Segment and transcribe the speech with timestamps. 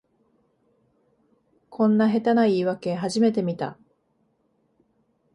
[1.69, 3.77] こんな下手な言いわけ初めて見た